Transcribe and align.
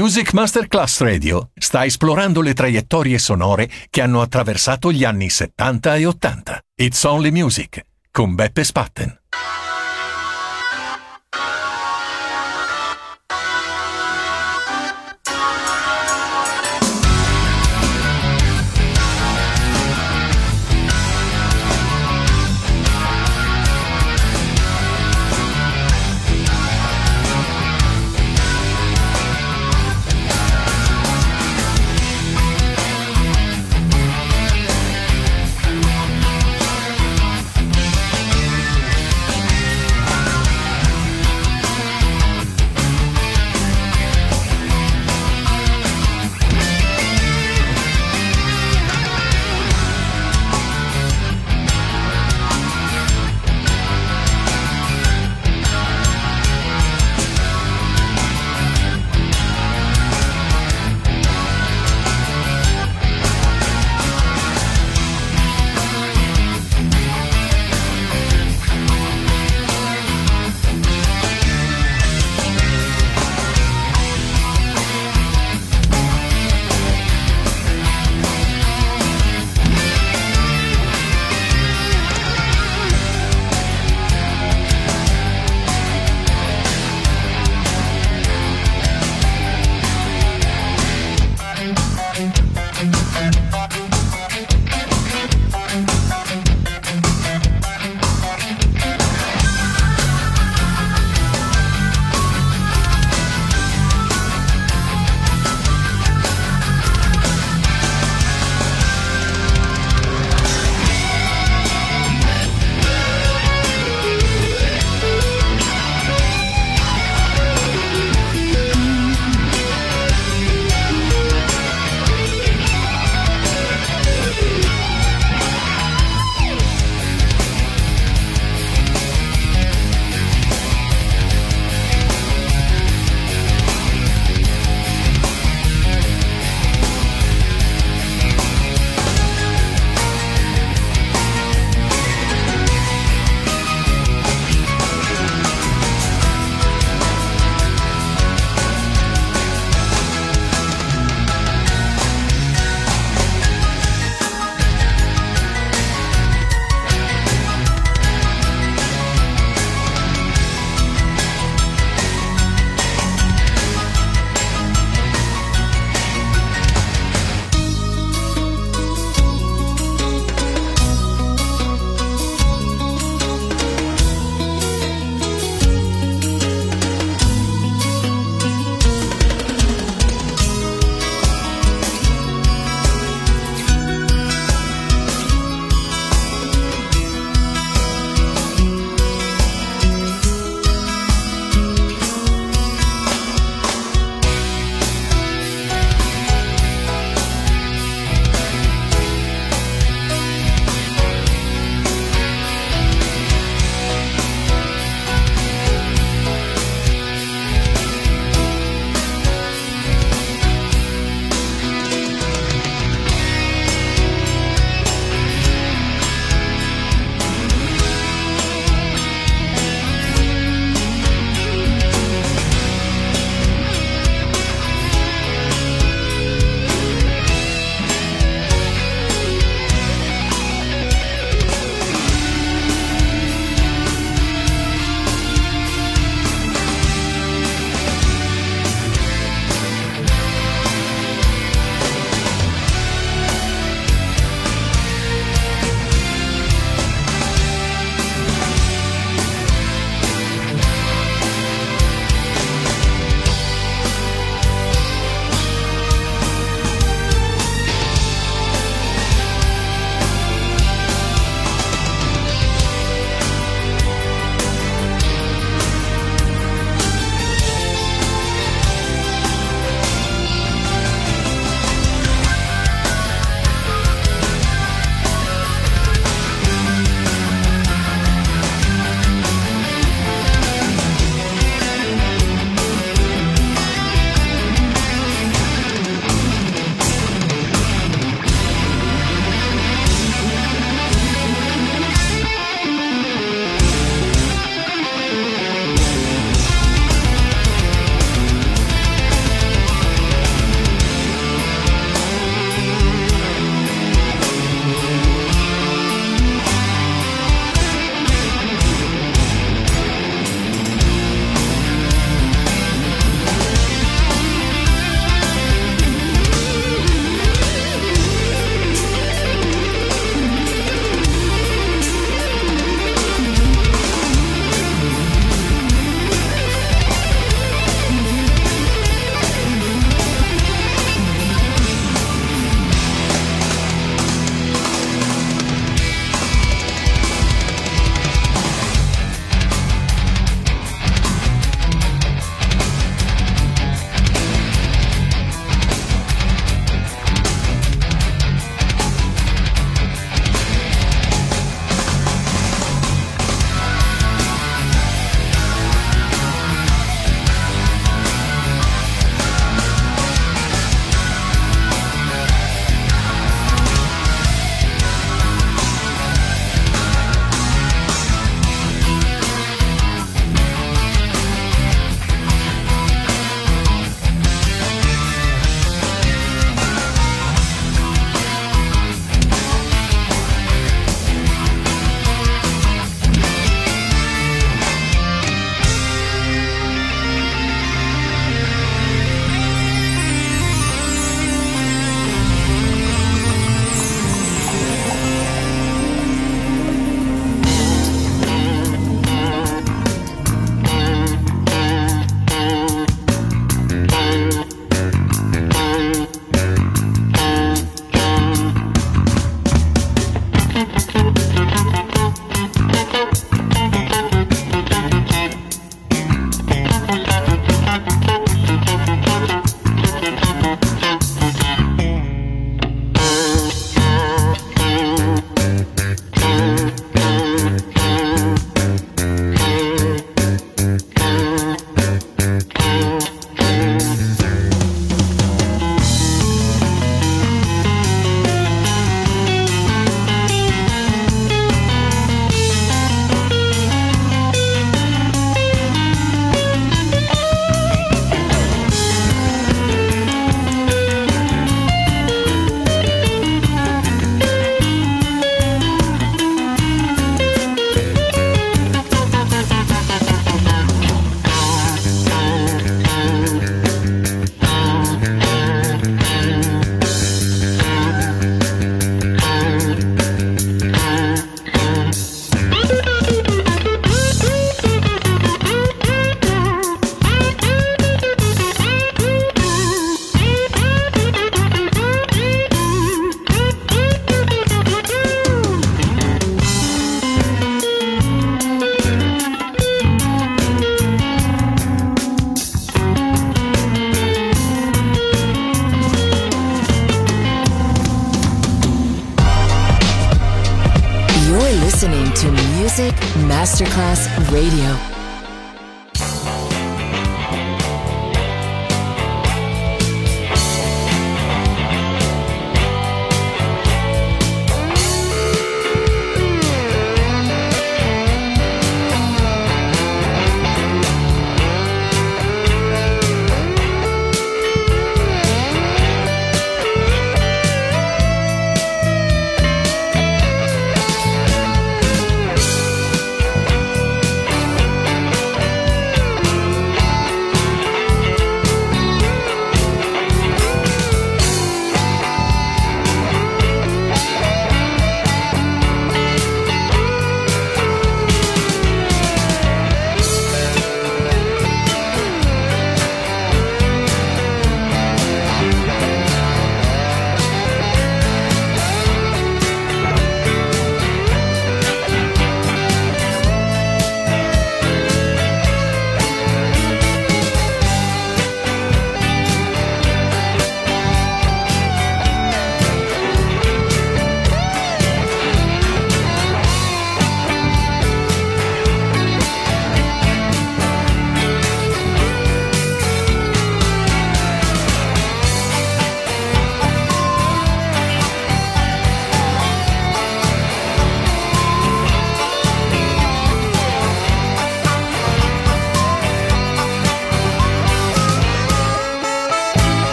Music 0.00 0.32
Masterclass 0.32 1.00
Radio 1.00 1.50
sta 1.54 1.84
esplorando 1.84 2.40
le 2.40 2.54
traiettorie 2.54 3.18
sonore 3.18 3.68
che 3.90 4.00
hanno 4.00 4.22
attraversato 4.22 4.90
gli 4.90 5.04
anni 5.04 5.28
70 5.28 5.96
e 5.96 6.06
80. 6.06 6.60
It's 6.76 7.04
Only 7.04 7.30
Music 7.30 7.82
con 8.10 8.34
Beppe 8.34 8.64
Spatten. 8.64 9.20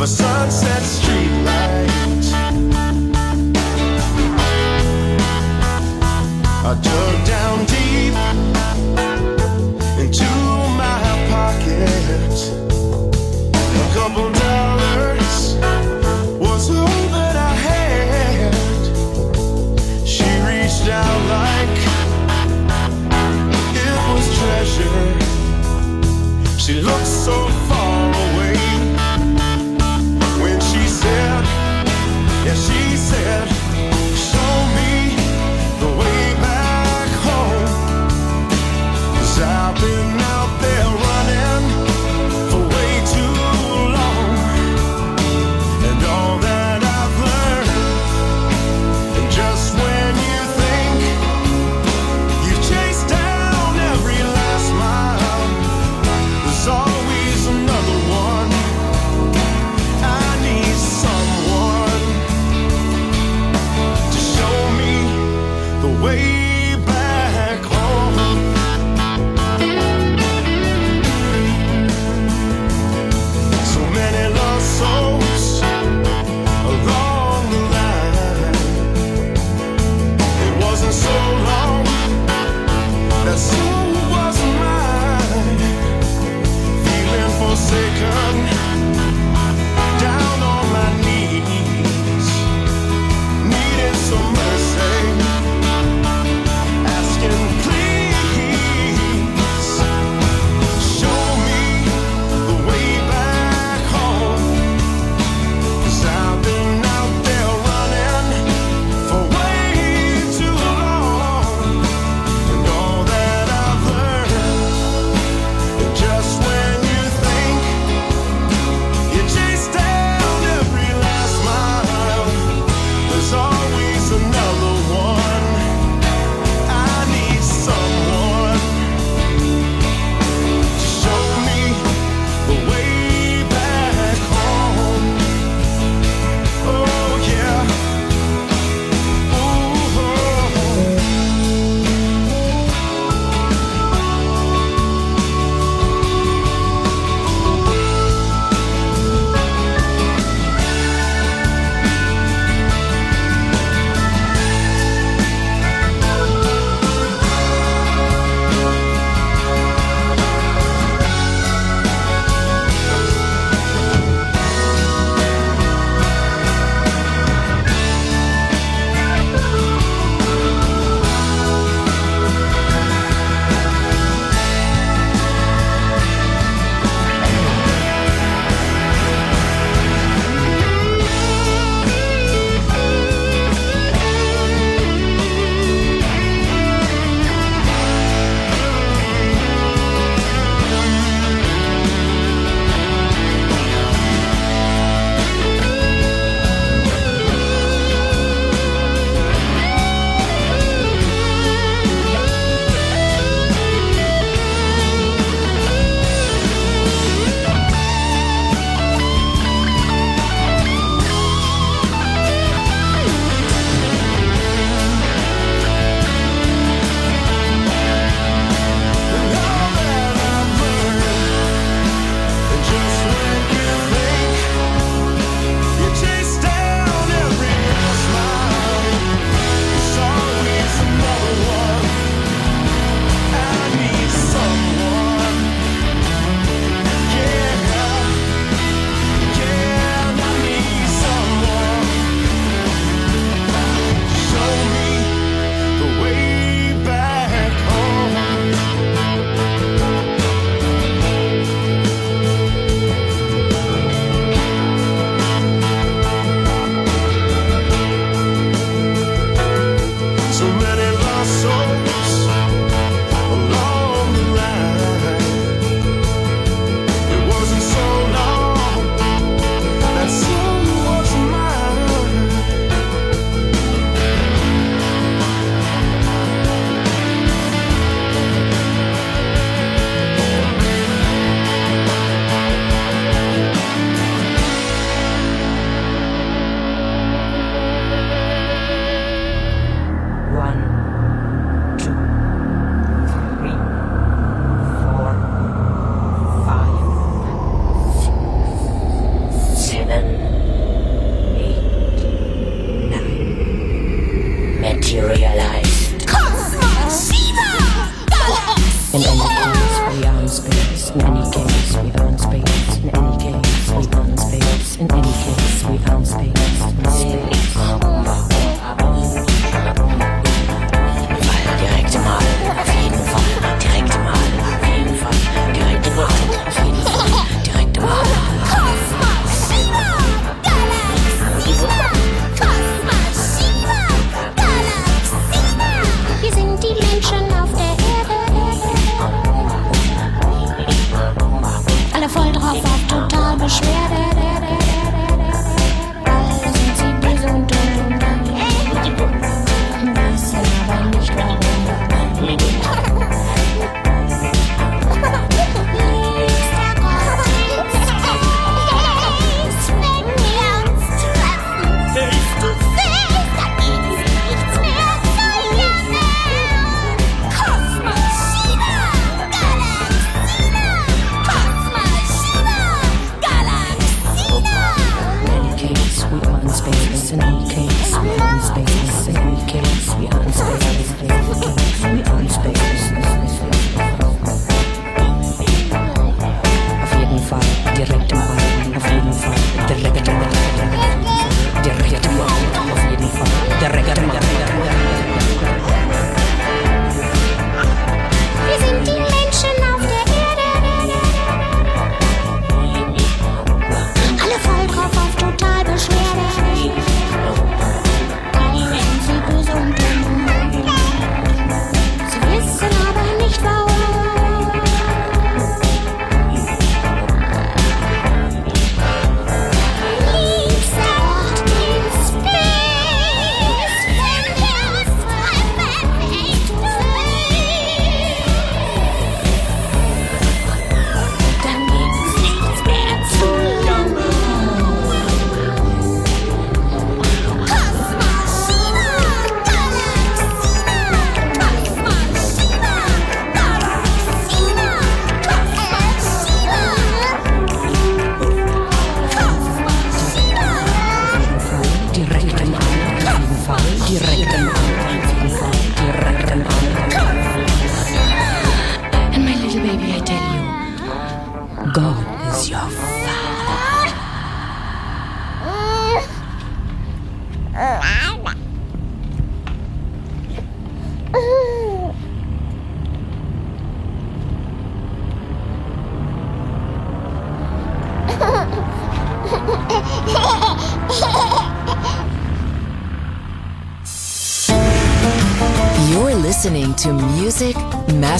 of 0.00 0.04
a 0.04 0.06
sunset 0.06 1.09